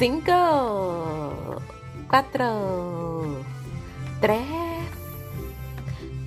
5, 0.00 1.60
4, 2.08 3.44
3, 4.22 4.40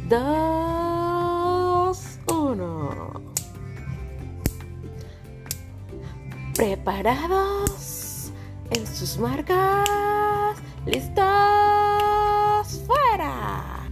2, 0.10 2.20
1. 2.28 3.14
¿Preparados? 6.54 8.32
En 8.70 8.86
sus 8.86 9.18
marcas. 9.18 10.60
¿Listos? 10.86 11.26
¡Fuera! 12.86 13.90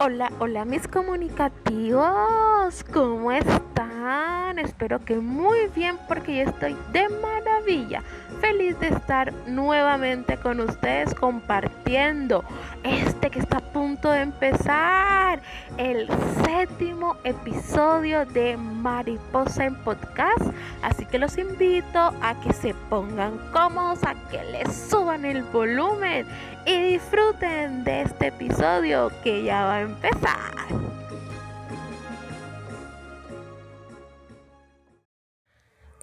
Hola, 0.00 0.32
hola 0.38 0.64
mis 0.64 0.88
comunicativos, 0.88 2.82
¿cómo 2.90 3.30
están? 3.30 4.33
Espero 4.58 5.04
que 5.04 5.16
muy 5.16 5.66
bien 5.74 5.98
porque 6.06 6.36
yo 6.36 6.42
estoy 6.42 6.76
de 6.92 7.08
maravilla. 7.08 8.02
Feliz 8.40 8.78
de 8.80 8.88
estar 8.88 9.32
nuevamente 9.46 10.36
con 10.36 10.60
ustedes 10.60 11.14
compartiendo 11.14 12.44
este 12.82 13.30
que 13.30 13.38
está 13.40 13.58
a 13.58 13.60
punto 13.60 14.10
de 14.10 14.20
empezar, 14.20 15.40
el 15.78 16.08
séptimo 16.44 17.16
episodio 17.24 18.24
de 18.26 18.56
Mariposa 18.56 19.64
en 19.64 19.74
Podcast. 19.76 20.46
Así 20.82 21.04
que 21.06 21.18
los 21.18 21.36
invito 21.38 21.98
a 21.98 22.34
que 22.42 22.52
se 22.52 22.74
pongan 22.88 23.38
cómodos, 23.52 24.04
a 24.04 24.14
que 24.30 24.42
les 24.44 24.72
suban 24.72 25.24
el 25.24 25.42
volumen 25.44 26.26
y 26.66 26.92
disfruten 26.92 27.84
de 27.84 28.02
este 28.02 28.28
episodio 28.28 29.10
que 29.22 29.42
ya 29.42 29.64
va 29.64 29.74
a 29.76 29.80
empezar. 29.82 30.93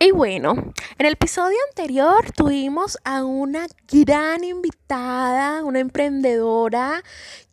Y 0.04 0.10
bueno, 0.10 0.54
en 0.98 1.06
el 1.06 1.14
episodio 1.14 1.60
anterior 1.70 2.32
tuvimos 2.36 2.98
a 3.04 3.24
una 3.24 3.68
gran 3.88 4.44
invitada, 4.44 5.64
una 5.64 5.78
emprendedora 5.78 7.04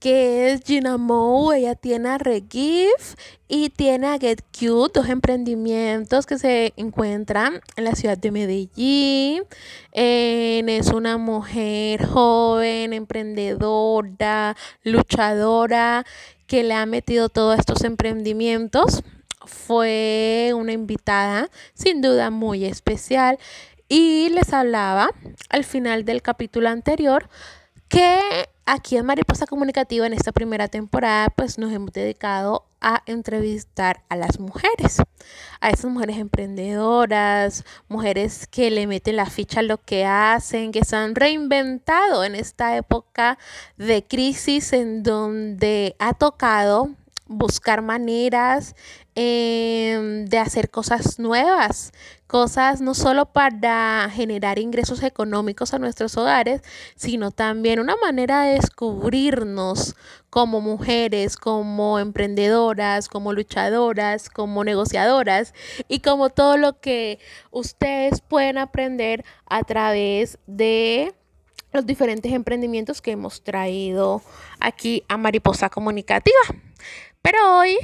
que 0.00 0.52
es 0.52 0.62
Gina 0.64 0.96
Moe. 0.96 1.58
Ella 1.58 1.74
tiene 1.74 2.08
a 2.08 2.16
Regif 2.16 3.16
y 3.48 3.68
tiene 3.68 4.06
a 4.06 4.18
Get 4.18 4.40
Cute, 4.58 4.98
dos 4.98 5.10
emprendimientos 5.10 6.24
que 6.24 6.38
se 6.38 6.72
encuentran 6.76 7.60
en 7.76 7.84
la 7.84 7.94
ciudad 7.94 8.16
de 8.16 8.30
Medellín. 8.30 9.42
es 9.92 10.86
una 10.86 11.18
mujer 11.18 12.06
joven, 12.06 12.94
emprendedora, 12.94 14.56
luchadora 14.84 16.06
que 16.46 16.62
le 16.62 16.72
ha 16.72 16.86
metido 16.86 17.28
todos 17.28 17.58
estos 17.58 17.84
emprendimientos 17.84 19.02
fue 19.48 20.52
una 20.54 20.72
invitada 20.72 21.50
sin 21.74 22.00
duda 22.00 22.30
muy 22.30 22.64
especial 22.64 23.38
y 23.88 24.28
les 24.30 24.52
hablaba 24.52 25.10
al 25.48 25.64
final 25.64 26.04
del 26.04 26.22
capítulo 26.22 26.68
anterior 26.68 27.28
que 27.88 28.20
aquí 28.66 28.98
en 28.98 29.06
Mariposa 29.06 29.46
Comunicativa 29.46 30.06
en 30.06 30.12
esta 30.12 30.30
primera 30.30 30.68
temporada 30.68 31.30
pues 31.30 31.58
nos 31.58 31.72
hemos 31.72 31.92
dedicado 31.92 32.66
a 32.80 33.02
entrevistar 33.06 34.04
a 34.08 34.16
las 34.16 34.38
mujeres, 34.38 34.98
a 35.60 35.70
esas 35.70 35.90
mujeres 35.90 36.18
emprendedoras, 36.18 37.64
mujeres 37.88 38.46
que 38.46 38.70
le 38.70 38.86
meten 38.86 39.16
la 39.16 39.26
ficha 39.26 39.60
a 39.60 39.64
lo 39.64 39.78
que 39.78 40.04
hacen, 40.04 40.70
que 40.70 40.84
se 40.84 40.96
han 40.96 41.14
reinventado 41.14 42.24
en 42.24 42.34
esta 42.34 42.76
época 42.76 43.38
de 43.78 44.04
crisis 44.04 44.72
en 44.72 45.02
donde 45.02 45.96
ha 45.98 46.14
tocado 46.14 46.90
buscar 47.28 47.82
maneras 47.82 48.74
em, 49.14 50.24
de 50.24 50.38
hacer 50.38 50.70
cosas 50.70 51.18
nuevas, 51.18 51.92
cosas 52.26 52.80
no 52.80 52.94
solo 52.94 53.26
para 53.26 54.08
generar 54.12 54.58
ingresos 54.58 55.02
económicos 55.02 55.74
a 55.74 55.78
nuestros 55.78 56.16
hogares, 56.16 56.62
sino 56.96 57.30
también 57.30 57.80
una 57.80 57.96
manera 57.96 58.42
de 58.42 58.54
descubrirnos 58.54 59.94
como 60.30 60.60
mujeres, 60.60 61.36
como 61.36 61.98
emprendedoras, 61.98 63.08
como 63.08 63.32
luchadoras, 63.32 64.30
como 64.30 64.64
negociadoras 64.64 65.54
y 65.88 66.00
como 66.00 66.30
todo 66.30 66.56
lo 66.56 66.80
que 66.80 67.18
ustedes 67.50 68.22
pueden 68.22 68.58
aprender 68.58 69.24
a 69.46 69.62
través 69.62 70.38
de 70.46 71.14
los 71.72 71.84
diferentes 71.84 72.32
emprendimientos 72.32 73.02
que 73.02 73.10
hemos 73.10 73.42
traído 73.42 74.22
aquí 74.58 75.04
a 75.08 75.16
Mariposa 75.16 75.68
Comunicativa. 75.68 76.38
Pero 77.22 77.58
hoy, 77.58 77.76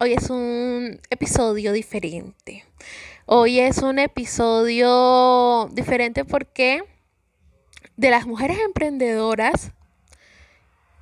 hoy 0.00 0.12
es 0.12 0.30
un 0.30 1.00
episodio 1.10 1.72
diferente. 1.72 2.64
Hoy 3.26 3.60
es 3.60 3.78
un 3.78 3.98
episodio 3.98 5.68
diferente 5.72 6.24
porque 6.24 6.84
de 7.96 8.10
las 8.10 8.26
mujeres 8.26 8.58
emprendedoras 8.58 9.72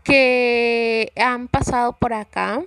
que 0.05 1.12
han 1.16 1.49
pasado 1.49 1.97
por 1.99 2.12
acá, 2.12 2.62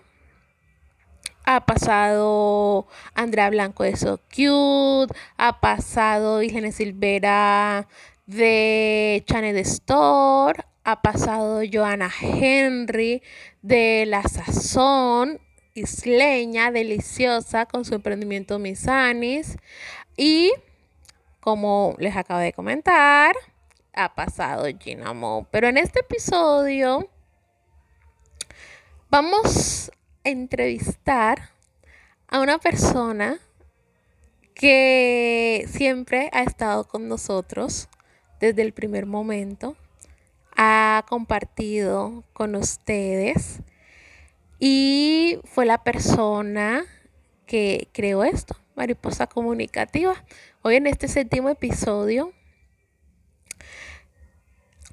ha 1.45 1.65
pasado 1.65 2.87
Andrea 3.15 3.49
Blanco 3.49 3.83
de 3.83 3.95
So 3.95 4.19
Cute, 4.29 5.13
ha 5.37 5.59
pasado 5.59 6.41
Irene 6.41 6.71
Silvera 6.71 7.87
de 8.25 9.23
Channel 9.27 9.57
Store, 9.57 10.63
ha 10.83 11.01
pasado 11.01 11.61
Joana 11.71 12.11
Henry 12.21 13.21
de 13.61 14.05
La 14.05 14.23
Sazón 14.23 15.39
isleña, 15.75 16.71
deliciosa, 16.71 17.65
con 17.65 17.85
su 17.85 17.95
emprendimiento 17.95 18.59
Misanis. 18.59 19.57
Y 20.15 20.53
como 21.39 21.95
les 21.99 22.15
acabo 22.15 22.39
de 22.39 22.53
comentar, 22.53 23.35
ha 23.93 24.13
pasado 24.13 24.65
Gina 24.79 25.13
Mo. 25.13 25.47
Pero 25.51 25.67
en 25.67 25.77
este 25.77 26.01
episodio 26.01 27.09
vamos 29.09 29.91
a 30.23 30.29
entrevistar 30.29 31.49
a 32.27 32.39
una 32.39 32.57
persona 32.57 33.39
que 34.53 35.65
siempre 35.67 36.29
ha 36.31 36.43
estado 36.43 36.87
con 36.87 37.07
nosotros 37.07 37.89
desde 38.39 38.61
el 38.61 38.73
primer 38.73 39.05
momento 39.05 39.75
ha 40.55 41.05
compartido 41.07 42.23
con 42.33 42.55
ustedes 42.55 43.59
y 44.59 45.39
fue 45.45 45.65
la 45.65 45.83
persona 45.83 46.85
que 47.45 47.89
creó 47.91 48.23
esto, 48.23 48.55
Mariposa 48.75 49.27
Comunicativa. 49.27 50.23
Hoy 50.61 50.75
en 50.75 50.87
este 50.87 51.07
séptimo 51.07 51.49
episodio 51.49 52.31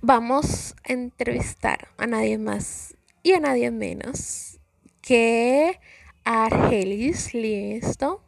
vamos 0.02 0.74
a 0.84 0.92
entrevistar 0.92 1.88
a 1.98 2.06
nadie 2.06 2.38
más 2.38 2.96
y 3.22 3.32
a 3.32 3.40
nadie 3.40 3.70
menos 3.70 4.58
que 5.02 5.78
a 6.24 6.46
Argelis 6.46 7.34
Listo, 7.34 8.22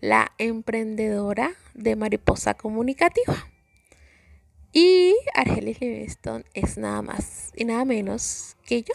la 0.00 0.32
emprendedora 0.38 1.52
de 1.74 1.96
Mariposa 1.96 2.54
Comunicativa. 2.54 3.49
Y 4.72 5.16
Argelis 5.34 5.80
Livingston 5.80 6.44
es 6.54 6.78
nada 6.78 7.02
más 7.02 7.52
y 7.56 7.64
nada 7.64 7.84
menos 7.84 8.56
que 8.64 8.82
yo, 8.82 8.94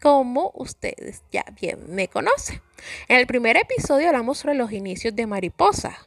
como 0.00 0.52
ustedes 0.54 1.24
ya 1.32 1.44
bien 1.60 1.92
me 1.92 2.06
conocen. 2.06 2.62
En 3.08 3.16
el 3.16 3.26
primer 3.26 3.56
episodio 3.56 4.08
hablamos 4.08 4.38
sobre 4.38 4.54
los 4.54 4.70
inicios 4.70 5.16
de 5.16 5.26
Mariposa, 5.26 5.98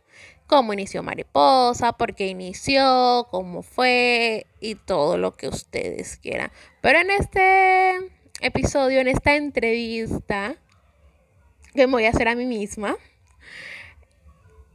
cómo 0.47 0.71
inició 0.71 1.03
Mariposa, 1.03 1.91
por 1.93 2.15
qué 2.15 2.27
inició, 2.27 3.27
cómo 3.29 3.63
fue 3.63 4.47
y 4.61 4.75
todo 4.75 5.17
lo 5.17 5.35
que 5.35 5.49
ustedes 5.49 6.15
quieran. 6.15 6.49
Pero 6.79 6.99
en 6.99 7.11
este 7.11 7.97
episodio, 8.39 9.01
en 9.01 9.09
esta 9.09 9.35
entrevista 9.35 10.55
que 11.73 11.85
me 11.85 11.93
voy 11.93 12.05
a 12.05 12.11
hacer 12.11 12.29
a 12.29 12.35
mí 12.35 12.45
misma, 12.45 12.95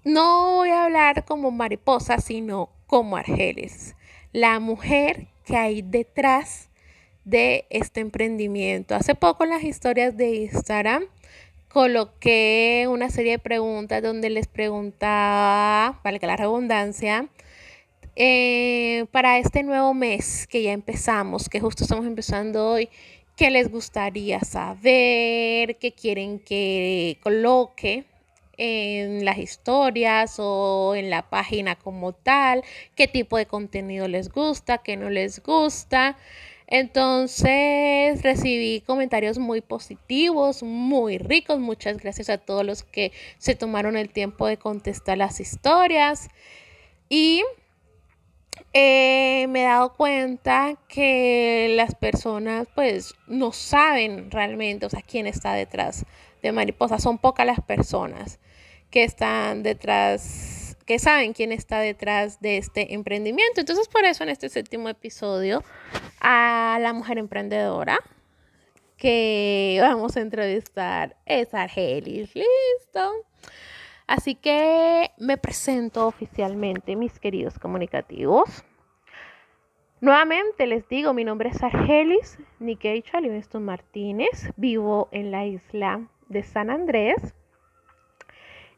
no 0.04 0.56
voy 0.56 0.68
a 0.68 0.84
hablar 0.84 1.24
como 1.24 1.50
mariposa, 1.50 2.18
sino 2.18 2.68
como 2.94 3.16
Argeles, 3.16 3.96
la 4.30 4.60
mujer 4.60 5.26
que 5.44 5.56
hay 5.56 5.82
detrás 5.82 6.70
de 7.24 7.66
este 7.68 7.98
emprendimiento. 7.98 8.94
Hace 8.94 9.16
poco 9.16 9.42
en 9.42 9.50
las 9.50 9.64
historias 9.64 10.16
de 10.16 10.36
Instagram 10.36 11.02
coloqué 11.66 12.86
una 12.88 13.10
serie 13.10 13.32
de 13.32 13.38
preguntas 13.40 14.00
donde 14.00 14.30
les 14.30 14.46
preguntaba, 14.46 15.98
vale 16.04 16.20
que 16.20 16.28
la 16.28 16.36
redundancia, 16.36 17.26
eh, 18.14 19.06
para 19.10 19.38
este 19.38 19.64
nuevo 19.64 19.92
mes 19.92 20.46
que 20.46 20.62
ya 20.62 20.70
empezamos, 20.70 21.48
que 21.48 21.58
justo 21.58 21.82
estamos 21.82 22.06
empezando 22.06 22.74
hoy, 22.74 22.90
¿qué 23.34 23.50
les 23.50 23.72
gustaría 23.72 24.38
saber? 24.38 25.78
¿Qué 25.78 25.92
quieren 26.00 26.38
que 26.38 27.18
coloque? 27.24 28.04
En 28.58 29.24
las 29.24 29.38
historias 29.38 30.36
o 30.38 30.94
en 30.94 31.10
la 31.10 31.28
página 31.28 31.76
como 31.76 32.12
tal, 32.12 32.62
qué 32.94 33.08
tipo 33.08 33.36
de 33.36 33.46
contenido 33.46 34.08
les 34.08 34.30
gusta, 34.30 34.78
qué 34.78 34.96
no 34.96 35.10
les 35.10 35.42
gusta. 35.42 36.16
Entonces 36.66 38.22
recibí 38.22 38.80
comentarios 38.80 39.38
muy 39.38 39.60
positivos, 39.60 40.62
muy 40.62 41.18
ricos. 41.18 41.58
Muchas 41.58 41.98
gracias 41.98 42.30
a 42.30 42.38
todos 42.38 42.64
los 42.64 42.82
que 42.82 43.12
se 43.38 43.54
tomaron 43.54 43.96
el 43.96 44.08
tiempo 44.08 44.46
de 44.46 44.56
contestar 44.56 45.18
las 45.18 45.40
historias. 45.40 46.28
Y 47.08 47.42
eh, 48.72 49.46
me 49.48 49.62
he 49.62 49.66
dado 49.66 49.94
cuenta 49.94 50.76
que 50.88 51.72
las 51.76 51.94
personas 51.94 52.66
pues 52.74 53.14
no 53.26 53.52
saben 53.52 54.30
realmente, 54.30 54.86
o 54.86 54.90
sea, 54.90 55.02
quién 55.02 55.26
está 55.26 55.54
detrás 55.54 56.04
de 56.42 56.52
Mariposa. 56.52 56.98
Son 56.98 57.18
pocas 57.18 57.46
las 57.46 57.60
personas 57.60 58.40
que 58.90 59.04
están 59.04 59.62
detrás, 59.62 60.76
que 60.86 60.98
saben 60.98 61.32
quién 61.32 61.52
está 61.52 61.78
detrás 61.80 62.40
de 62.40 62.58
este 62.58 62.94
emprendimiento. 62.94 63.60
Entonces, 63.60 63.88
por 63.88 64.04
eso 64.04 64.24
en 64.24 64.30
este 64.30 64.48
séptimo 64.48 64.88
episodio 64.88 65.62
a 66.20 66.78
la 66.80 66.92
mujer 66.92 67.18
emprendedora 67.18 67.98
que 68.96 69.78
vamos 69.80 70.16
a 70.16 70.20
entrevistar 70.20 71.16
es 71.26 71.52
Argelis. 71.54 72.34
Listo. 72.34 73.12
Así 74.06 74.34
que 74.34 75.12
me 75.18 75.38
presento 75.38 76.06
oficialmente, 76.06 76.94
mis 76.94 77.18
queridos 77.18 77.58
comunicativos. 77.58 78.64
Nuevamente 80.00 80.66
les 80.66 80.86
digo, 80.88 81.14
mi 81.14 81.24
nombre 81.24 81.48
es 81.48 81.62
Argelis 81.62 82.38
Nikeicha 82.58 83.20
Livingston 83.20 83.64
Martínez. 83.64 84.50
Vivo 84.56 85.08
en 85.10 85.30
la 85.30 85.46
isla 85.46 86.06
de 86.28 86.42
San 86.42 86.68
Andrés. 86.68 87.34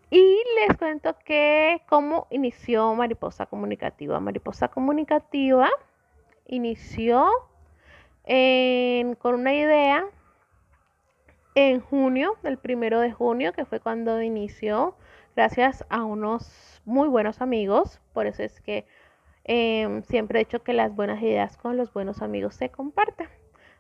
Y 0.09 0.41
les 0.61 0.77
cuento 0.79 1.17
que 1.25 1.83
cómo 1.89 2.29
inició 2.31 2.95
Mariposa 2.95 3.47
Comunicativa. 3.47 4.21
Mariposa 4.21 4.69
Comunicativa 4.69 5.69
inició 6.47 7.29
con 8.25 9.35
una 9.35 9.53
idea 9.53 10.07
en 11.57 11.81
junio, 11.81 12.37
el 12.45 12.59
primero 12.59 13.01
de 13.01 13.11
junio, 13.11 13.53
que 13.53 13.65
fue 13.65 13.81
cuando 13.81 14.23
inició 14.23 14.95
gracias 15.37 15.85
a 15.91 16.03
unos 16.03 16.81
muy 16.87 17.09
buenos 17.09 17.43
amigos. 17.43 18.01
Por 18.15 18.27
eso 18.27 18.43
es 18.43 18.61
que 18.63 18.87
em, 19.45 20.03
siempre 20.03 20.41
he 20.41 20.45
dicho 20.45 20.63
que 20.63 20.73
las 20.73 20.95
buenas 20.97 21.23
ideas 21.23 21.57
con 21.59 21.77
los 21.77 21.93
buenos 21.93 22.23
amigos 22.23 22.55
se 22.55 22.71
comparten. 22.71 23.29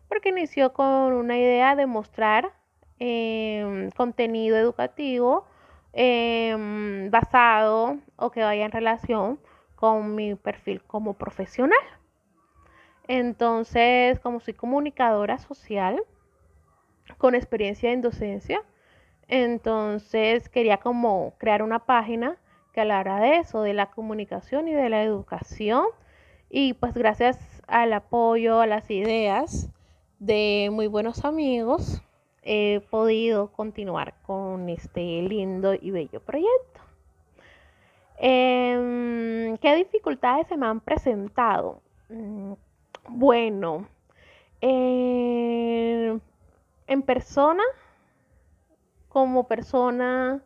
Porque 0.09 0.29
inició 0.29 0.73
con 0.75 1.15
una 1.15 1.39
idea 1.39 1.75
de 1.75 1.87
mostrar 1.87 2.53
em, 2.99 3.91
contenido 3.93 4.57
educativo 4.57 5.47
em, 5.93 7.11
basado 7.11 7.99
o 8.17 8.31
que 8.31 8.43
vaya 8.43 8.67
en 8.67 8.73
relación 8.73 9.41
con 9.77 10.15
mi 10.15 10.35
perfil 10.35 10.83
como 10.83 11.15
profesional. 11.15 11.79
Entonces, 13.09 14.21
como 14.21 14.41
soy 14.41 14.55
comunicadora 14.55 15.39
social 15.39 16.03
con 17.19 17.35
experiencia 17.35 17.93
en 17.93 18.03
docencia, 18.03 18.63
entonces 19.29 20.49
quería 20.49 20.79
como 20.79 21.35
crear 21.39 21.63
una 21.63 21.81
página 21.81 22.37
que 22.73 22.81
hablara 22.81 23.21
de 23.21 23.39
eso, 23.39 23.63
de 23.63 23.75
la 23.75 23.91
comunicación 23.91 24.69
y 24.69 24.75
de 24.75 24.89
la 24.89 25.03
educación. 25.03 25.87
Y 26.51 26.75
pues 26.75 26.95
gracias 26.95 27.63
al 27.67 27.93
apoyo, 27.93 28.61
a 28.61 28.67
las 28.67 28.91
ideas 28.91 29.71
de 30.19 30.69
muy 30.73 30.87
buenos 30.87 31.25
amigos, 31.25 32.03
he 32.43 32.81
podido 32.91 33.51
continuar 33.53 34.15
con 34.23 34.69
este 34.69 35.01
lindo 35.23 35.75
y 35.75 35.91
bello 35.91 36.21
proyecto. 36.21 36.81
Em, 38.19 39.57
¿Qué 39.59 39.75
dificultades 39.75 40.47
se 40.47 40.57
me 40.57 40.67
han 40.67 40.81
presentado? 40.81 41.81
Mm, 42.09 42.53
bueno, 43.09 43.87
en 44.61 46.21
persona 47.05 47.63
como 49.17 49.45
persona, 49.45 50.43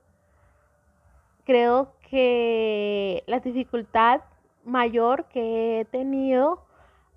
creo 1.43 1.93
que 2.09 3.25
la 3.27 3.41
dificultad 3.41 4.21
mayor 4.65 5.25
que 5.25 5.81
he 5.81 5.85
tenido 5.87 6.63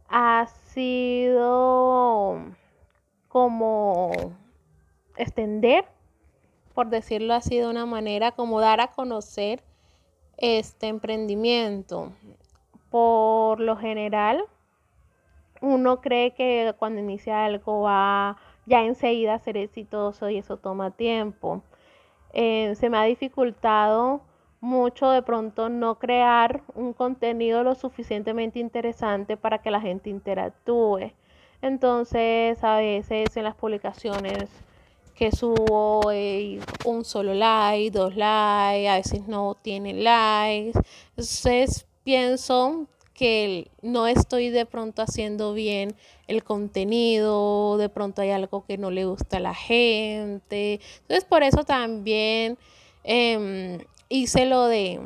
ha 0.10 0.48
sido 0.48 2.42
como 3.28 4.14
extender, 5.16 5.86
por 6.74 6.90
decirlo 6.90 7.36
así 7.36 7.60
de 7.60 7.68
una 7.68 7.86
manera, 7.86 8.32
como 8.32 8.60
dar 8.60 8.82
a 8.82 8.88
conocer 8.88 9.64
este 10.38 10.88
emprendimiento. 10.88 12.14
Por 12.90 13.60
lo 13.60 13.78
general, 13.78 14.44
uno 15.62 16.02
cree 16.02 16.34
que 16.34 16.74
cuando 16.80 17.00
inicia 17.00 17.46
algo 17.46 17.82
va 17.82 18.38
ya 18.66 18.84
enseguida 18.84 19.40
ser 19.40 19.58
exitoso 19.58 20.30
y 20.30 20.38
eso 20.38 20.58
toma 20.58 20.92
tiempo. 20.92 21.64
Eh, 22.34 22.74
se 22.76 22.90
me 22.90 22.98
ha 22.98 23.04
dificultado 23.04 24.22
mucho 24.60 25.10
de 25.10 25.22
pronto 25.22 25.70
no 25.70 26.00
crear 26.00 26.64
un 26.74 26.94
contenido 26.94 27.64
lo 27.64 27.76
suficientemente 27.76 28.60
interesante 28.60 29.36
para 29.36 29.58
que 29.58 29.72
la 29.72 29.82
gente 29.82 30.10
interactúe. 30.10 31.12
Entonces, 31.62 32.64
a 32.64 32.78
veces 32.78 33.36
en 33.36 33.44
las 33.44 33.56
publicaciones 33.56 34.50
que 35.16 35.32
subo 35.32 36.02
un 36.86 37.06
solo 37.06 37.34
like, 37.34 37.92
dos 37.92 38.16
likes, 38.16 38.88
a 38.88 38.96
veces 38.96 39.28
no 39.28 39.56
tienen 39.62 40.04
likes. 40.04 40.80
Entonces, 41.10 41.86
pienso 42.04 42.88
que 43.24 43.72
no 43.82 44.06
estoy 44.08 44.50
de 44.50 44.66
pronto 44.66 45.02
haciendo 45.02 45.54
bien 45.54 45.96
el 46.28 46.44
contenido, 46.44 47.78
de 47.78 47.88
pronto 47.88 48.22
hay 48.22 48.32
algo 48.32 48.66
que 48.66 48.78
no 48.78 48.92
le 48.92 49.06
gusta 49.06 49.38
a 49.38 49.40
la 49.40 49.56
gente. 49.56 50.82
Entonces 51.04 51.24
por 51.24 51.42
eso 51.42 51.64
también 51.64 52.58
em, 53.06 53.80
hice 54.10 54.46
lo 54.46 54.66
de 54.66 55.00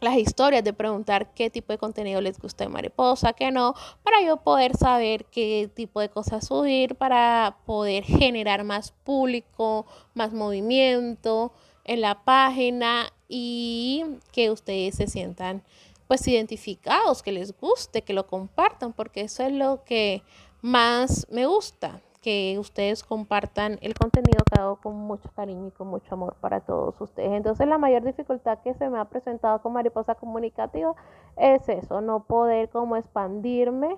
las 0.00 0.16
historias 0.16 0.64
de 0.64 0.72
preguntar 0.72 1.34
qué 1.34 1.50
tipo 1.50 1.74
de 1.74 1.78
contenido 1.78 2.22
les 2.22 2.38
gusta 2.38 2.64
de 2.64 2.70
mariposa, 2.70 3.34
qué 3.34 3.50
no, 3.50 3.74
para 4.02 4.22
yo 4.24 4.38
poder 4.38 4.74
saber 4.74 5.26
qué 5.26 5.68
tipo 5.74 6.00
de 6.00 6.08
cosas 6.08 6.46
subir, 6.46 6.94
para 6.94 7.58
poder 7.66 8.04
generar 8.04 8.64
más 8.64 8.92
público, 9.04 9.84
más 10.14 10.32
movimiento 10.32 11.52
en 11.84 12.00
la 12.00 12.24
página 12.24 13.12
y 13.28 14.04
que 14.32 14.50
ustedes 14.50 14.94
se 14.94 15.06
sientan 15.06 15.62
pues 16.06 16.26
identificados, 16.28 17.22
que 17.22 17.32
les 17.32 17.58
guste, 17.58 18.02
que 18.02 18.12
lo 18.12 18.26
compartan, 18.26 18.92
porque 18.92 19.22
eso 19.22 19.42
es 19.42 19.52
lo 19.52 19.84
que 19.84 20.22
más 20.62 21.26
me 21.30 21.46
gusta, 21.46 22.00
que 22.22 22.56
ustedes 22.58 23.04
compartan 23.04 23.78
el 23.82 23.94
contenido 23.94 24.42
que 24.50 24.60
hago 24.60 24.76
con 24.76 24.96
mucho 24.96 25.30
cariño 25.36 25.68
y 25.68 25.70
con 25.70 25.88
mucho 25.88 26.14
amor 26.14 26.34
para 26.40 26.60
todos 26.60 27.00
ustedes. 27.00 27.32
Entonces 27.32 27.68
la 27.68 27.78
mayor 27.78 28.04
dificultad 28.04 28.58
que 28.64 28.74
se 28.74 28.88
me 28.90 28.98
ha 28.98 29.04
presentado 29.04 29.62
con 29.62 29.72
Mariposa 29.72 30.16
Comunicativa 30.16 30.94
es 31.36 31.68
eso, 31.68 32.00
no 32.00 32.24
poder 32.24 32.68
como 32.70 32.96
expandirme 32.96 33.96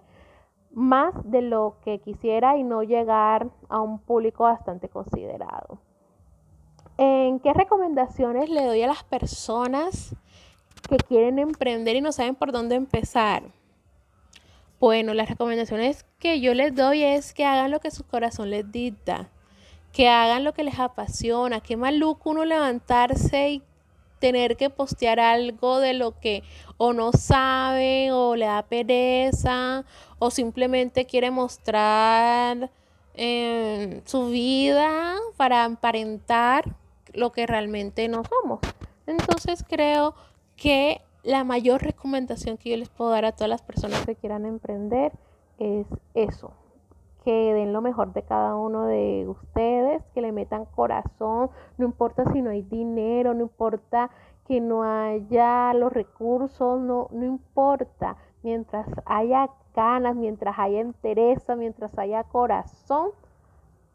más 0.72 1.14
de 1.24 1.40
lo 1.40 1.76
que 1.82 2.00
quisiera 2.00 2.56
y 2.58 2.64
no 2.64 2.82
llegar 2.82 3.48
a 3.68 3.80
un 3.80 3.98
público 3.98 4.44
bastante 4.44 4.88
considerado. 4.88 5.78
¿En 6.98 7.38
qué 7.38 7.52
recomendaciones 7.54 8.50
le 8.50 8.64
doy 8.66 8.82
a 8.82 8.88
las 8.88 9.04
personas? 9.04 10.14
Que 10.88 10.96
quieren 10.96 11.38
emprender 11.38 11.96
y 11.96 12.00
no 12.00 12.12
saben 12.12 12.34
por 12.34 12.50
dónde 12.50 12.74
empezar. 12.74 13.42
Bueno, 14.80 15.12
las 15.14 15.28
recomendaciones 15.28 16.04
que 16.18 16.40
yo 16.40 16.54
les 16.54 16.74
doy 16.74 17.02
es 17.02 17.34
que 17.34 17.44
hagan 17.44 17.70
lo 17.70 17.80
que 17.80 17.90
su 17.90 18.04
corazón 18.04 18.50
les 18.50 18.70
dicta, 18.70 19.28
que 19.92 20.08
hagan 20.08 20.44
lo 20.44 20.54
que 20.54 20.64
les 20.64 20.78
apasiona. 20.78 21.60
Qué 21.60 21.76
maluco 21.76 22.30
uno 22.30 22.44
levantarse 22.44 23.50
y 23.50 23.62
tener 24.18 24.56
que 24.56 24.70
postear 24.70 25.20
algo 25.20 25.80
de 25.80 25.94
lo 25.94 26.18
que 26.18 26.42
o 26.76 26.92
no 26.92 27.12
sabe 27.12 28.10
o 28.12 28.36
le 28.36 28.46
da 28.46 28.62
pereza 28.62 29.84
o 30.18 30.30
simplemente 30.30 31.06
quiere 31.06 31.30
mostrar 31.30 32.70
eh, 33.14 34.00
su 34.04 34.28
vida 34.28 35.16
para 35.36 35.64
aparentar 35.64 36.64
lo 37.12 37.32
que 37.32 37.46
realmente 37.46 38.08
no 38.08 38.22
somos. 38.24 38.60
Entonces 39.06 39.64
creo 39.68 40.14
que 40.60 41.00
la 41.22 41.44
mayor 41.44 41.82
recomendación 41.82 42.56
que 42.56 42.70
yo 42.70 42.76
les 42.76 42.88
puedo 42.88 43.10
dar 43.10 43.24
a 43.24 43.32
todas 43.32 43.48
las 43.48 43.62
personas 43.62 44.04
que 44.04 44.16
quieran 44.16 44.44
emprender 44.44 45.12
es 45.58 45.86
eso, 46.14 46.52
que 47.24 47.54
den 47.54 47.72
lo 47.72 47.80
mejor 47.80 48.12
de 48.12 48.22
cada 48.22 48.56
uno 48.56 48.84
de 48.86 49.26
ustedes, 49.28 50.02
que 50.14 50.20
le 50.20 50.32
metan 50.32 50.64
corazón, 50.66 51.50
no 51.76 51.86
importa 51.86 52.24
si 52.32 52.42
no 52.42 52.50
hay 52.50 52.62
dinero, 52.62 53.34
no 53.34 53.42
importa 53.42 54.10
que 54.46 54.60
no 54.60 54.82
haya 54.82 55.74
los 55.74 55.92
recursos, 55.92 56.80
no, 56.80 57.08
no 57.12 57.24
importa, 57.24 58.16
mientras 58.42 58.86
haya 59.04 59.50
ganas, 59.74 60.16
mientras 60.16 60.58
haya 60.58 60.80
interés, 60.80 61.44
mientras 61.56 61.96
haya 61.98 62.24
corazón, 62.24 63.10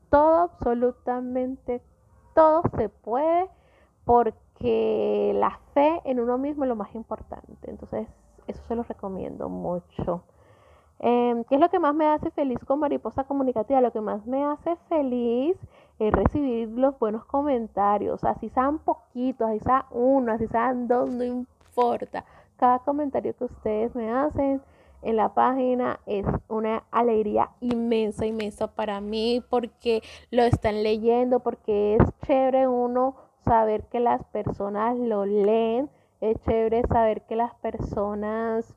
todo, 0.09 0.41
absolutamente 0.41 1.81
todo 2.35 2.61
se 2.77 2.89
puede 2.89 3.49
porque 4.05 4.37
que 4.63 5.33
la 5.35 5.59
fe 5.73 6.01
en 6.05 6.21
uno 6.21 6.37
mismo 6.37 6.63
es 6.63 6.69
lo 6.69 6.77
más 6.77 6.95
importante. 6.95 7.69
Entonces, 7.69 8.07
eso 8.47 8.61
se 8.65 8.75
lo 8.75 8.83
recomiendo 8.83 9.49
mucho. 9.49 10.23
Em, 10.99 11.43
¿Qué 11.43 11.55
es 11.55 11.61
lo 11.61 11.69
que 11.69 11.79
más 11.79 11.93
me 11.93 12.07
hace 12.07 12.31
feliz 12.31 12.59
con 12.65 12.79
Mariposa 12.79 13.25
Comunicativa? 13.25 13.81
Lo 13.81 13.91
que 13.91 13.99
más 13.99 14.25
me 14.25 14.45
hace 14.45 14.77
feliz 14.87 15.57
es 15.99 16.13
recibir 16.13 16.69
los 16.69 16.97
buenos 16.97 17.25
comentarios, 17.25 18.23
así 18.23 18.47
sean 18.49 18.79
poquitos, 18.79 19.49
así 19.49 19.59
sea 19.59 19.85
uno, 19.91 20.31
así 20.31 20.47
sean 20.47 20.87
dos, 20.87 21.09
no 21.09 21.25
importa. 21.25 22.23
Cada 22.55 22.79
comentario 22.79 23.35
que 23.35 23.43
ustedes 23.43 23.93
me 23.95 24.13
hacen 24.13 24.61
en 25.01 25.17
la 25.17 25.33
página 25.33 25.99
es 26.05 26.25
una 26.47 26.83
alegría 26.89 27.49
inmensa, 27.59 28.25
inmensa 28.25 28.67
para 28.67 29.01
mí 29.01 29.43
porque 29.49 30.01
lo 30.31 30.43
están 30.43 30.83
leyendo, 30.83 31.41
porque 31.41 31.95
es 31.95 32.07
chévere 32.25 32.69
uno 32.69 33.32
saber 33.43 33.85
que 33.85 33.99
las 33.99 34.23
personas 34.25 34.97
lo 34.97 35.25
leen, 35.25 35.89
es 36.21 36.37
chévere 36.45 36.83
saber 36.87 37.23
que 37.23 37.35
las 37.35 37.53
personas 37.55 38.73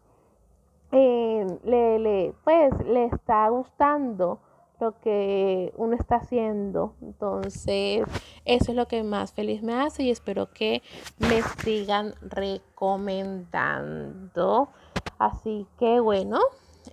eh, 0.93 1.47
le, 1.65 1.99
le, 1.99 2.35
pues, 2.45 2.73
le 2.85 3.07
está 3.07 3.49
gustando 3.49 4.41
lo 4.81 5.01
que 5.01 5.73
uno 5.77 5.97
está 5.97 6.17
haciendo. 6.17 6.95
Entonces, 7.01 8.05
eso 8.45 8.73
es 8.73 8.77
lo 8.77 8.87
que 8.87 9.03
más 9.03 9.33
feliz 9.33 9.63
me 9.63 9.73
hace 9.75 10.03
y 10.05 10.11
espero 10.11 10.53
que 10.53 10.83
me 11.19 11.41
sigan 11.65 12.15
recomendando. 12.21 14.69
Así 15.19 15.67
que 15.79 16.01
bueno, 16.01 16.41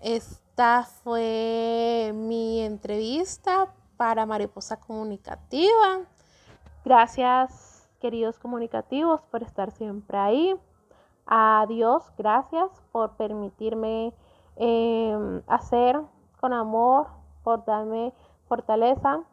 esta 0.01 0.88
fue 1.03 2.13
mi 2.13 2.62
entrevista 2.62 3.74
para 3.98 4.25
Mariposa 4.25 4.80
Comunicativa. 4.80 6.08
Gracias, 6.86 7.90
queridos 8.02 8.38
comunicativos, 8.40 9.22
por 9.32 9.42
estar 9.42 9.72
siempre 9.72 10.18
ahí. 10.18 10.54
Adiós, 11.25 12.12
gracias 12.18 12.70
por 12.92 13.12
permitirme 13.16 14.13
em, 14.58 15.42
hacer 15.48 16.02
con 16.42 16.52
amor, 16.52 17.08
por 17.42 17.63
darme 17.63 18.13
fortaleza 18.50 19.24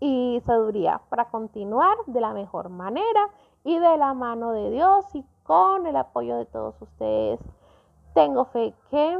y 0.00 0.42
sabiduría 0.44 1.00
para 1.08 1.26
continuar 1.26 1.96
de 2.06 2.20
la 2.20 2.32
mejor 2.32 2.70
manera 2.70 3.30
y 3.62 3.78
de 3.78 3.96
la 3.96 4.12
mano 4.12 4.50
de 4.50 4.72
Dios 4.72 5.04
y 5.14 5.24
con 5.44 5.86
el 5.86 5.94
apoyo 5.94 6.36
de 6.38 6.46
todos 6.46 6.74
ustedes. 6.82 7.38
Tengo 8.14 8.46
fe 8.46 8.74
que 8.90 9.16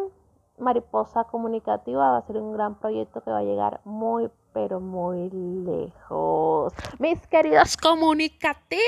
Mariposa 0.63 1.25
Comunicativa 1.25 2.13
va 2.13 2.19
a 2.19 2.27
ser 2.27 2.37
un 2.37 2.53
gran 2.53 2.77
proyecto 2.77 3.23
que 3.23 3.31
va 3.31 3.39
a 3.39 3.43
llegar 3.43 3.81
muy, 3.85 4.31
pero 4.55 4.81
muy 4.81 5.29
lejos. 5.31 6.73
Mis 6.99 7.19
queridos 7.27 7.77
comunicativos, 7.77 8.83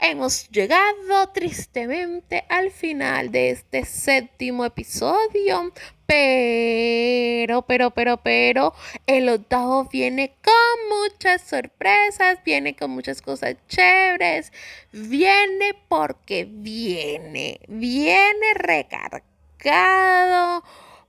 hemos 0.00 0.48
llegado 0.50 1.28
tristemente 1.32 2.44
al 2.48 2.70
final 2.70 3.30
de 3.30 3.50
este 3.50 3.84
séptimo 3.84 4.64
episodio. 4.64 5.72
Pero, 6.06 7.62
pero, 7.62 7.90
pero, 7.90 8.16
pero, 8.16 8.72
el 9.06 9.28
octavo 9.28 9.84
viene 9.84 10.34
con 10.42 10.88
muchas 11.02 11.42
sorpresas, 11.42 12.42
viene 12.44 12.74
con 12.74 12.90
muchas 12.92 13.20
cosas 13.20 13.56
chéveres, 13.68 14.50
viene 14.90 15.74
porque 15.88 16.46
viene, 16.50 17.60
viene 17.68 18.54
recargado. 18.54 19.37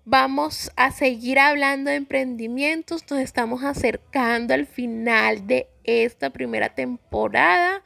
Vamos 0.05 0.71
a 0.75 0.91
seguir 0.91 1.37
hablando 1.37 1.91
de 1.91 1.97
emprendimientos, 1.97 3.03
nos 3.11 3.19
estamos 3.19 3.63
acercando 3.63 4.55
al 4.55 4.65
final 4.65 5.45
de 5.45 5.67
esta 5.83 6.31
primera 6.31 6.69
temporada. 6.73 7.83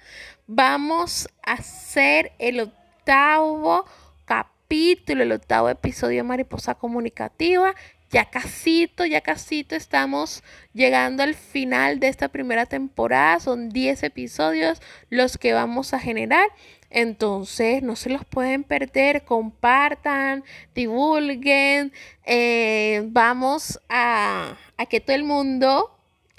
Vamos 0.48 1.27
a 1.46 1.53
hacer 1.53 2.32
el 2.39 2.62
octavo 2.62 3.86
capítulo, 4.24 5.24
el 5.24 5.34
octavo 5.34 5.67
episodio 5.67 6.17
de 6.17 6.24
Mariposa 6.24 6.75
Comunicativa. 6.75 7.75
Ya 8.13 8.25
casito, 8.25 9.08
ya 9.08 9.22
casito 9.22 9.75
estamos 9.75 10.43
llegando 10.72 11.24
al 11.24 11.34
final 11.34 12.00
de 12.00 12.10
esta 12.10 12.27
primera 12.27 12.67
temporada. 12.67 13.39
Son 13.39 13.70
10 13.70 14.03
episodios 14.03 14.84
los 15.10 15.39
que 15.39 15.53
vamos 15.53 15.96
a 15.96 16.00
generar. 16.00 16.48
Entonces 16.91 17.82
no 17.82 17.96
se 17.96 18.12
los 18.12 18.24
pueden 18.24 18.65
perder, 18.65 19.25
compartan, 19.25 20.43
divulguen. 20.75 21.91
Eh, 22.24 23.01
vamos 23.08 23.79
a, 23.89 24.58
a 24.77 24.86
que 24.86 25.00
todo 25.01 25.15
el 25.15 25.24
mundo 25.24 25.98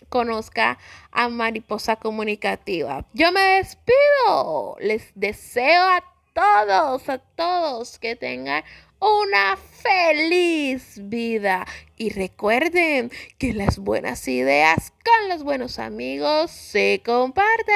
conozca 0.09 0.79
a 1.11 1.29
Mariposa 1.29 1.97
Comunicativa. 1.97 3.05
Yo 3.15 3.33
me 3.33 3.41
despido. 3.41 4.77
Les 4.79 5.11
deseo 5.17 5.83
a 5.83 6.05
todos, 6.35 7.09
a 7.09 7.19
todos 7.19 7.99
que 7.99 8.15
tengan 8.15 8.63
una 9.05 9.57
feliz 9.57 10.99
vida. 11.09 11.67
Y 11.97 12.11
recuerden 12.11 13.11
que 13.39 13.53
las 13.53 13.79
buenas 13.79 14.27
ideas 14.29 14.93
con 15.05 15.29
los 15.29 15.45
buenos 15.45 15.79
amigos 15.79 16.51
se 16.51 17.03
comparten. 17.05 17.75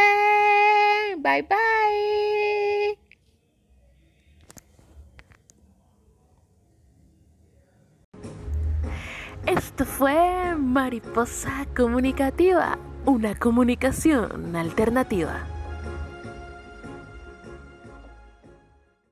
Bye 1.19 1.43
bye. 1.43 2.99
Esto 9.47 9.85
fue 9.87 10.55
Mariposa 10.59 11.67
Comunicativa, 11.75 12.79
una 13.07 13.35
comunicación 13.39 14.55
alternativa. 14.57 15.58